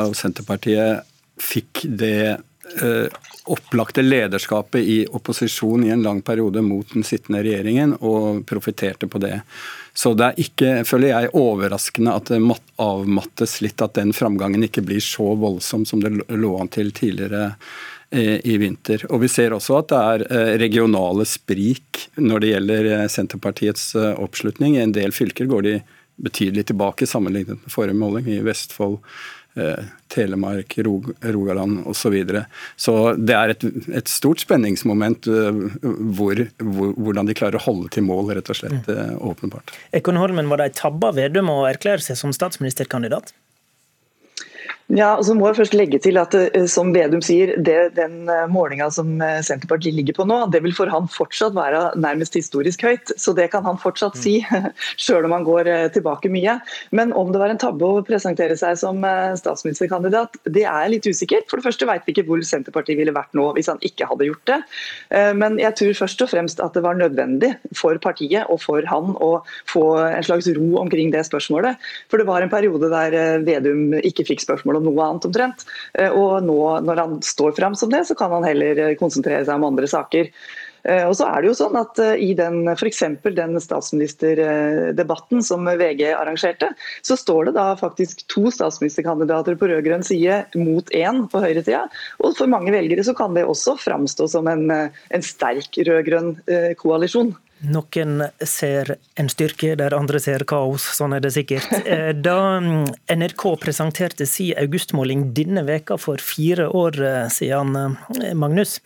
og 0.05 0.15
Senterpartiet 0.17 1.05
fikk 1.41 1.85
det 1.85 2.39
Eh, 2.65 3.07
opplagte 3.45 4.03
lederskapet 4.03 4.81
i 4.81 5.07
opposisjon 5.07 5.85
i 5.85 5.91
en 5.91 6.03
lang 6.03 6.23
periode 6.23 6.63
mot 6.63 6.93
den 6.93 7.05
sittende 7.05 7.43
regjeringen, 7.45 7.93
og 8.01 8.47
profitterte 8.49 9.07
på 9.07 9.21
det. 9.21 9.43
Så 9.93 10.15
det 10.17 10.31
er 10.31 10.41
ikke, 10.41 10.71
føler 10.89 11.11
jeg, 11.11 11.33
overraskende 11.37 12.15
at 12.17 12.33
det 12.33 12.41
avmattes 12.81 13.59
litt, 13.61 13.85
at 13.85 13.99
den 14.01 14.15
framgangen 14.17 14.65
ikke 14.65 14.83
blir 14.89 15.05
så 15.05 15.35
voldsom 15.37 15.85
som 15.85 16.01
det 16.01 16.15
lå 16.33 16.55
an 16.57 16.73
til 16.73 16.89
tidligere 16.97 17.51
eh, 17.53 17.75
i 18.15 18.57
vinter. 18.61 19.05
Og 19.11 19.23
Vi 19.25 19.31
ser 19.33 19.57
også 19.57 19.79
at 19.81 19.91
det 19.93 20.01
er 20.01 20.25
eh, 20.29 20.55
regionale 20.63 21.27
sprik 21.29 22.07
når 22.17 22.45
det 22.45 22.53
gjelder 22.53 22.91
Senterpartiets 23.13 23.93
oppslutning. 23.97 24.77
I 24.79 24.85
en 24.87 24.97
del 24.97 25.15
fylker 25.15 25.51
går 25.51 25.67
de 25.67 25.79
betydelig 26.25 26.69
tilbake 26.71 27.09
sammenlignet 27.11 27.59
med 27.59 27.73
forrige 27.75 27.99
måling. 27.99 28.29
I 28.31 28.45
Vestfold 28.47 29.01
Eh, 29.57 29.85
Telemark, 30.09 30.79
Rog, 30.79 31.11
Rogaland 31.21 31.87
osv. 31.87 31.95
Så, 31.95 32.11
videre. 32.11 32.45
så 32.77 33.15
det 33.15 33.35
er 33.35 33.53
et, 33.53 33.65
et 34.01 34.11
stort 34.11 34.43
spenningsmoment 34.43 35.29
eh, 35.31 35.61
hvor, 36.19 36.41
hvor, 36.59 36.91
hvordan 36.99 37.31
de 37.31 37.37
klarer 37.39 37.61
å 37.61 37.63
holde 37.63 37.93
til 37.95 38.03
mål, 38.07 38.33
rett 38.35 38.51
og 38.51 38.59
slett. 38.59 38.89
Mm. 38.89 38.99
Eh, 38.99 39.13
åpenbart. 39.31 39.71
Ekon 39.95 40.19
Holmen, 40.19 40.51
var 40.51 40.59
det 40.59 40.73
ei 40.73 40.75
tabbe 40.75 41.13
av 41.13 41.21
Vedum 41.21 41.53
å 41.55 41.61
erklære 41.71 42.03
seg 42.03 42.19
som 42.19 42.35
statsministerkandidat? 42.35 43.31
Ja, 44.93 45.15
og 45.17 45.23
så 45.25 45.33
må 45.33 45.47
jeg 45.49 45.57
først 45.57 45.75
legge 45.79 45.97
til 46.05 46.19
at 46.21 46.35
eh, 46.37 46.67
som 46.69 46.91
Vedum 46.93 47.23
sier, 47.25 47.55
det, 47.65 47.95
Den 47.97 48.29
eh, 48.29 48.45
målinga 48.53 48.91
som 48.93 49.15
eh, 49.25 49.39
Senterpartiet 49.41 49.97
ligger 49.97 50.19
på 50.19 50.27
nå, 50.29 50.43
det 50.53 50.61
vil 50.61 50.75
for 50.77 50.93
han 50.93 51.09
fortsatt 51.09 51.55
være 51.57 51.95
nærmest 51.97 52.37
historisk 52.37 52.85
høyt. 52.85 53.15
Så 53.17 53.33
det 53.33 53.47
kan 53.55 53.65
han 53.65 53.81
fortsatt 53.81 54.19
si, 54.21 54.35
sjøl 55.01 55.25
om 55.25 55.33
han 55.33 55.47
går 55.47 55.71
tilbake 55.95 56.29
mye. 56.29 56.59
Men 56.93 57.15
om 57.17 57.33
det 57.33 57.41
var 57.41 57.55
en 57.55 57.61
tabbe 57.63 57.89
å 57.89 58.03
presentere 58.05 58.59
seg 58.61 58.77
som 58.77 59.01
statsministerkandidat, 59.41 60.37
det 60.53 60.67
er 60.69 60.93
litt 60.93 61.09
usikkert. 61.09 61.49
For 61.49 61.61
det 61.61 61.67
første 61.71 61.89
vet 61.89 62.05
vi 62.05 62.13
ikke 62.13 62.27
hvor 62.29 62.45
Senterpartiet 62.45 63.01
ville 63.01 63.15
vært 63.17 63.33
nå 63.33 63.49
hvis 63.57 63.71
han 63.73 63.81
ikke 63.87 64.11
hadde 64.11 64.29
gjort 64.29 64.45
det. 64.51 64.59
Men 65.41 65.57
jeg 65.63 65.77
tror 65.79 65.97
først 66.03 66.25
og 66.27 66.31
fremst 66.33 66.61
at 66.61 66.77
det 66.77 66.85
var 66.85 66.99
nødvendig 66.99 67.55
for 67.77 67.97
partiet 68.05 68.51
og 68.53 68.61
for 68.63 68.85
han 68.91 69.15
å 69.17 69.33
få 69.71 69.85
en 70.05 70.27
slags 70.27 70.51
ro 70.57 70.69
omkring 70.83 71.13
det 71.15 71.25
spørsmålet. 71.29 71.81
For 72.13 72.21
det 72.21 72.29
var 72.29 72.45
en 72.45 72.53
periode 72.53 72.93
der 72.93 73.45
Vedum 73.47 73.97
ikke 74.03 74.27
fikk 74.29 74.45
spørsmål 74.45 74.74
spørsmål 74.75 74.83
om 74.83 74.91
noe 74.91 75.09
annet 75.09 75.31
omtrent. 75.31 75.65
Eh, 75.95 76.11
og 76.11 76.43
nå 76.45 76.81
når 76.85 77.03
han 77.03 77.23
står 77.23 77.57
fram 77.57 77.75
som 77.75 77.91
det, 77.91 78.05
så 78.07 78.15
kan 78.15 78.33
han 78.33 78.45
heller 78.45 78.79
eh, 78.91 78.99
konsentrere 78.99 79.45
seg 79.45 79.57
om 79.57 79.71
andre 79.71 79.87
saker. 79.87 80.31
Eh, 80.85 81.07
og 81.09 81.15
så 81.17 81.27
er 81.31 81.41
det 81.41 81.49
jo 81.49 81.57
sånn 81.57 81.77
at 81.81 81.99
I 82.21 82.35
den, 82.37 82.69
for 82.77 83.33
den 83.33 83.61
statsministerdebatten 83.61 85.43
som 85.43 85.65
VG 85.65 86.11
arrangerte, 86.13 86.75
så 87.03 87.17
står 87.17 87.49
det 87.49 87.57
da 87.57 87.71
faktisk 87.77 88.27
to 88.29 88.51
statsministerkandidater 88.53 89.57
på 89.57 89.71
rød-grønn 89.71 90.05
side 90.05 90.45
mot 90.57 90.91
én 90.93 91.25
på 91.31 91.41
høyresida. 91.41 91.87
Og 92.21 92.37
for 92.37 92.51
mange 92.51 92.75
velgere 92.75 93.05
så 93.05 93.17
kan 93.17 93.35
det 93.35 93.47
også 93.47 93.79
framstå 93.81 94.29
som 94.29 94.51
en, 94.51 94.69
en 94.71 95.25
sterk 95.25 95.81
rød-grønn 95.89 96.37
koalisjon. 96.81 97.33
Noen 97.65 98.23
ser 98.45 98.97
en 99.21 99.29
styrke 99.33 99.75
der 99.79 99.95
andre 99.97 100.21
ser 100.23 100.45
kaos, 100.49 100.85
sånn 100.99 101.17
er 101.17 101.25
det 101.25 101.35
sikkert. 101.37 101.71
Eh, 101.85 102.13
da 102.17 102.61
mm, 102.65 102.87
NRK 103.13 103.43
presenterte 103.61 104.27
si 104.27 104.49
augustmåling 104.57 105.27
denne 105.37 105.63
veka 105.67 105.99
for 106.01 106.23
fire 106.23 106.71
år 106.73 106.97
eh, 107.05 107.27
siden, 107.33 107.77
eh, 107.77 108.33
Magnus, 108.35 108.79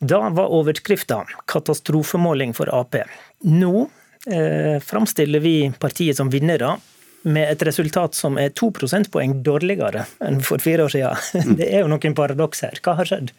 da 0.00 0.22
var 0.32 0.52
overskrifta 0.54 1.24
'katastrofemåling 1.50 2.54
for 2.56 2.70
Ap'. 2.72 3.02
Nå 3.44 3.90
eh, 4.30 4.78
framstiller 4.80 5.42
vi 5.42 5.72
partiet 5.78 6.16
som 6.16 6.30
vinnere, 6.30 6.78
med 7.22 7.50
et 7.52 7.62
resultat 7.66 8.14
som 8.16 8.38
er 8.40 8.54
to 8.56 8.70
prosentpoeng 8.72 9.42
dårligere 9.44 10.06
enn 10.24 10.40
for 10.44 10.62
fire 10.62 10.86
år 10.86 10.94
siden. 10.94 11.56
Det 11.58 11.68
er 11.68 11.84
jo 11.84 11.90
noen 11.92 12.16
paradoks 12.16 12.64
her. 12.64 12.80
Hva 12.80 12.96
har 13.00 13.10
skjedd? 13.10 13.34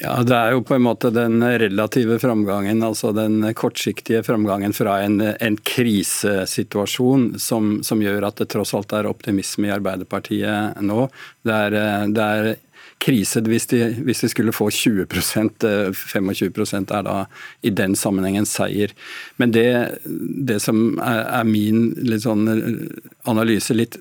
Ja, 0.00 0.22
Det 0.24 0.32
er 0.36 0.54
jo 0.54 0.62
på 0.64 0.78
en 0.78 0.86
måte 0.86 1.10
den 1.12 1.42
relative 1.44 2.16
framgangen, 2.22 2.80
altså 2.82 3.10
den 3.12 3.42
kortsiktige 3.54 4.22
framgangen 4.24 4.72
fra 4.72 4.96
en, 5.04 5.20
en 5.20 5.58
krisesituasjon 5.60 7.34
som, 7.36 7.82
som, 7.84 8.00
gjør 8.00 8.30
at 8.30 8.40
det 8.40 8.48
tross 8.54 8.72
alt 8.76 8.94
er 8.96 9.10
optimisme 9.10 9.68
i 9.68 9.74
Arbeiderpartiet 9.74 10.80
nå. 10.80 11.04
Det 11.44 11.58
er, 11.66 11.76
det 12.16 12.28
er 12.40 12.48
krise 13.00 13.42
hvis 13.44 13.68
de, 13.68 13.80
hvis 14.06 14.24
de, 14.24 14.30
skulle 14.32 14.54
få 14.56 14.70
20% 14.72 15.66
25% 15.96 16.94
er 16.96 17.04
da 17.04 17.16
i 17.60 17.72
den 17.72 17.96
sammenhengen 17.96 18.48
seier. 18.48 18.94
Men 19.36 19.52
det, 19.52 19.68
det 20.48 20.62
som 20.64 20.96
er, 20.96 21.26
er 21.42 21.44
min 21.48 21.90
sånn 22.24 22.48
analyse 23.28 23.76
litt 23.76 24.00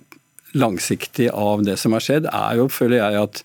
langsiktig 0.55 1.27
av 1.35 1.67
det 1.67 1.75
som 1.77 1.93
har 1.93 2.07
skjedd, 2.07 2.31
er 2.31 2.61
jo, 2.61 2.69
føler 2.71 3.03
jeg, 3.03 3.27
at 3.27 3.43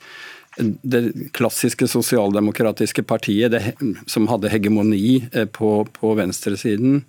det 0.56 1.32
klassiske 1.34 1.88
sosialdemokratiske 1.90 3.02
partiet 3.02 3.54
det, 3.54 3.62
som 4.06 4.28
hadde 4.30 4.52
hegemoni 4.52 5.25
eh, 5.32 5.46
på, 5.50 5.76
på 5.99 6.14
venstresiden, 6.18 7.00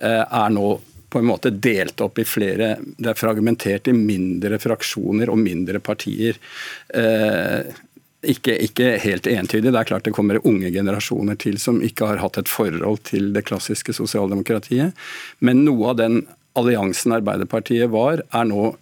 eh, 0.00 0.22
er 0.24 0.54
nå 0.54 0.78
på 1.12 1.20
en 1.20 1.28
måte 1.28 1.50
delt 1.50 2.00
opp 2.02 2.18
i 2.18 2.26
flere 2.26 2.74
Det 2.82 3.12
er 3.12 3.18
fragmentert 3.18 3.88
i 3.88 3.94
mindre 3.94 4.58
fraksjoner 4.58 5.30
og 5.30 5.38
mindre 5.38 5.80
partier. 5.80 6.38
Eh, 6.88 7.68
ikke, 8.26 8.56
ikke, 8.66 8.96
helt 9.04 9.28
entydig. 9.30 9.70
Det 9.70 9.80
er 9.80 9.88
klart 9.88 10.08
det 10.08 10.14
kommer 10.16 10.40
unge 10.48 10.72
generasjoner 10.74 11.38
til 11.38 11.60
som 11.62 11.78
ikke 11.84 12.08
har 12.10 12.22
hatt 12.24 12.40
et 12.40 12.50
forhold 12.50 13.04
til 13.06 13.30
det 13.36 13.44
klassiske 13.46 13.94
sosialdemokratiet. 13.94 14.96
Men 15.38 15.62
noe 15.68 15.92
av 15.92 16.00
den 16.00 16.24
alliansen 16.58 17.14
Arbeiderpartiet 17.14 17.92
var, 17.92 18.24
er 18.34 18.48
nå 18.48 18.72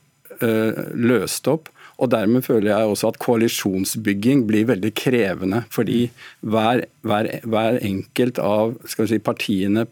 øh, 0.41 0.83
løst 0.95 1.51
opp. 1.51 1.69
Og 2.03 2.11
Dermed 2.11 2.43
føler 2.43 2.73
jeg 2.73 2.91
også 2.91 3.13
at 3.13 3.21
koalisjonsbygging 3.23 4.45
blir 4.49 4.67
veldig 4.71 4.91
krevende. 4.99 5.63
Fordi 5.73 6.09
hver, 6.43 6.85
hver, 7.07 7.29
hver 7.47 7.79
enkelt 7.87 8.41
av 8.43 8.75
si, 8.91 9.21
partiene 9.23 9.87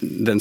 den 0.00 0.40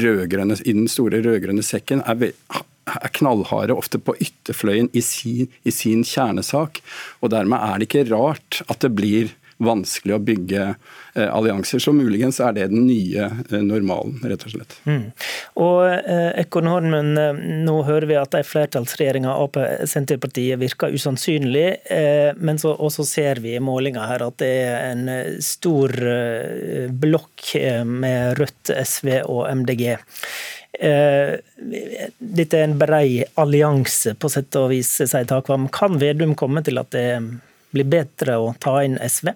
rødgrønne, 0.00 0.60
i 0.62 0.76
den 0.76 0.88
store 0.90 1.22
rød-grønne 1.24 1.64
sekken 1.66 2.04
er, 2.06 2.30
er, 2.30 3.08
knallharde 3.16 3.74
ofte 3.74 3.98
på 3.98 4.14
ytterfløyen 4.20 4.90
i 4.92 5.02
sin, 5.04 5.48
i 5.64 5.72
sin 5.74 6.04
kjernesak. 6.06 6.82
Og 7.20 7.32
Dermed 7.34 7.58
er 7.58 7.80
det 7.80 7.88
ikke 7.88 8.08
rart 8.12 8.62
at 8.68 8.84
det 8.84 8.94
blir 8.94 9.34
vanskelig 9.66 10.14
å 10.16 10.22
bygge 10.22 10.62
eh, 11.14 11.28
allianser. 11.28 11.82
Så 11.82 11.92
muligens 11.96 12.40
er 12.42 12.54
det 12.56 12.68
den 12.72 12.86
nye 12.88 13.28
eh, 13.28 13.62
normalen, 13.64 14.18
rett 14.24 14.46
og 14.46 14.54
slett. 14.54 14.76
Mm. 14.88 15.10
Og 15.62 15.82
Ekon 16.40 16.70
eh, 16.70 17.42
nå 17.66 17.76
hører 17.88 18.08
vi 18.10 18.18
at 18.20 18.36
ei 18.38 18.44
flertallsregjering 18.46 19.28
av 19.30 19.46
Ap-Senterpartiet 19.48 20.60
virker 20.60 20.94
usannsynlig, 20.94 21.66
men 22.38 22.58
så 22.60 22.74
også 22.74 23.04
ser 23.06 23.40
vi 23.44 23.54
i 23.56 23.62
målinga 23.62 24.04
her 24.08 24.24
at 24.26 24.36
det 24.42 24.50
er 24.64 24.90
en 24.92 25.40
stor 25.42 25.92
blokk 26.90 27.54
med 27.88 28.38
Rødt, 28.38 28.72
SV 28.72 29.10
og 29.22 29.46
MDG. 29.50 29.86
Dette 30.74 32.58
er 32.58 32.66
en 32.66 32.76
brei 32.78 33.24
allianse, 33.40 34.16
på 34.18 34.30
sett 34.32 34.58
og 34.58 34.70
vis, 34.72 34.90
sier 35.00 35.28
Takvam. 35.30 35.68
Kan 35.72 36.00
Vedum 36.02 36.34
komme 36.38 36.64
til 36.66 36.80
at 36.82 36.90
det 36.94 37.08
blir 37.74 37.88
bedre 37.90 38.38
å 38.40 38.52
ta 38.62 38.78
inn 38.86 38.98
SV? 39.02 39.34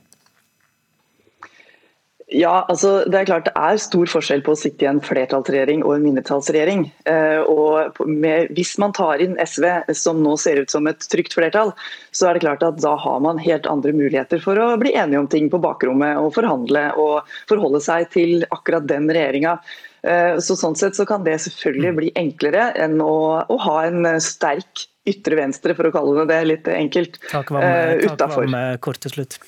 Ja, 2.28 2.66
altså 2.68 3.06
det 3.08 3.22
er 3.22 3.28
klart 3.30 3.46
det 3.46 3.54
er 3.56 3.78
stor 3.80 4.10
forskjell 4.12 4.42
på 4.44 4.52
å 4.52 4.58
sitte 4.58 4.84
i 4.84 4.88
en 4.90 5.00
flertallsregjering 5.00 5.80
og 5.80 5.94
en 5.94 6.02
mindretallsregjering. 6.04 6.82
Eh, 7.08 7.40
og 7.48 7.96
med, 8.04 8.52
Hvis 8.56 8.74
man 8.82 8.92
tar 8.96 9.22
inn 9.24 9.38
SV, 9.40 9.64
som 9.96 10.20
nå 10.20 10.34
ser 10.40 10.60
ut 10.60 10.72
som 10.72 10.84
et 10.90 11.00
trygt 11.08 11.32
flertall, 11.38 11.72
så 12.12 12.28
er 12.28 12.36
det 12.36 12.44
klart 12.44 12.66
at 12.66 12.82
da 12.84 12.92
har 13.00 13.22
man 13.24 13.40
helt 13.40 13.68
andre 13.70 13.94
muligheter 13.96 14.42
for 14.44 14.60
å 14.60 14.74
bli 14.80 14.92
enige 14.92 15.22
om 15.22 15.30
ting 15.32 15.48
på 15.48 15.60
bakrommet 15.62 16.20
og 16.20 16.34
forhandle 16.36 16.90
og 17.00 17.32
forholde 17.48 17.80
seg 17.84 18.10
til 18.12 18.44
akkurat 18.52 18.84
den 18.90 19.08
regjeringa. 19.08 19.56
Eh, 20.04 20.36
så 20.44 20.52
sånn 20.58 20.76
sett 20.76 21.00
så 21.00 21.08
kan 21.08 21.24
det 21.24 21.40
selvfølgelig 21.46 21.94
bli 21.96 22.12
enklere 22.20 22.74
enn 22.76 23.00
å, 23.00 23.40
å 23.40 23.60
ha 23.64 23.78
en 23.88 24.04
sterk 24.20 24.84
ytre 25.08 25.38
venstre, 25.40 25.72
for 25.72 25.88
å 25.88 25.94
kalle 25.94 26.20
det 26.20 26.28
det 26.34 26.42
litt 26.44 26.68
enkelt, 26.68 27.16
takk, 27.30 27.54
hva 27.54 27.64
med, 27.64 28.04
utafor. 28.04 28.18
Takk, 28.20 28.36
var 28.36 28.52
med 28.52 28.82
kort 28.84 29.00
til 29.00 29.16
slutt? 29.16 29.40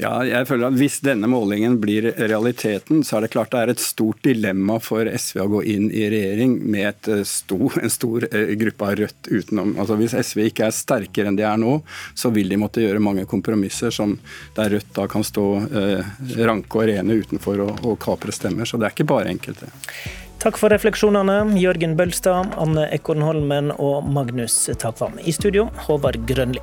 Ja, 0.00 0.12
jeg 0.26 0.46
føler 0.48 0.68
at 0.68 0.76
Hvis 0.76 0.98
denne 1.04 1.28
målingen 1.30 1.78
blir 1.80 2.10
realiteten, 2.16 3.02
så 3.06 3.18
er 3.18 3.26
det 3.26 3.32
klart 3.32 3.52
det 3.54 3.62
er 3.62 3.72
et 3.72 3.82
stort 3.82 4.20
dilemma 4.26 4.78
for 4.82 5.08
SV 5.08 5.40
å 5.44 5.48
gå 5.56 5.62
inn 5.72 5.88
i 5.88 6.04
regjering 6.12 6.58
med 6.72 7.08
eh, 7.12 7.22
stor, 7.28 7.78
en 7.80 7.92
stor 7.92 8.26
eh, 8.28 8.52
gruppe 8.60 8.90
av 8.90 8.96
Rødt 9.00 9.30
utenom. 9.30 9.74
Altså 9.80 9.96
Hvis 10.00 10.16
SV 10.16 10.46
ikke 10.50 10.68
er 10.68 10.76
sterkere 10.76 11.32
enn 11.32 11.38
de 11.38 11.46
er 11.48 11.56
nå, 11.60 11.78
så 12.14 12.32
vil 12.34 12.52
de 12.52 12.60
måtte 12.60 12.84
gjøre 12.84 13.02
mange 13.02 13.26
kompromisser 13.28 13.94
som 13.94 14.18
der 14.56 14.76
Rødt 14.76 14.92
da 14.96 15.08
kan 15.10 15.24
stå 15.26 15.46
eh, 15.70 16.12
ranke 16.44 16.82
og 16.82 16.90
rene 16.90 17.18
utenfor 17.22 17.64
og, 17.64 17.82
og 17.86 17.98
kapre 18.02 18.34
stemmer. 18.34 18.68
Så 18.68 18.80
det 18.80 18.90
er 18.90 18.96
ikke 18.96 19.08
bare 19.08 19.32
enkelt, 19.32 19.64
det. 19.64 19.72
Takk 20.42 20.60
for 20.60 20.70
refleksjonene, 20.70 21.40
Jørgen 21.58 21.96
Bølstad, 21.96 22.52
Anne 22.60 22.84
Ekornholmen 22.94 23.72
og 23.80 24.04
Magnus 24.12 24.58
Takvam. 24.78 25.16
I 25.24 25.32
studio, 25.34 25.70
Håvard 25.88 26.20
Grønli. 26.28 26.62